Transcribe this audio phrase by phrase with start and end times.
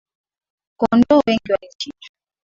[0.77, 2.09] Kondoo wengi walichinjwa